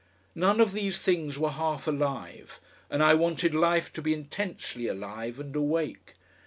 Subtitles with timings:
[0.33, 2.59] None of these things were half alive,
[2.89, 6.15] and I wanted life to be intensely alive and awake.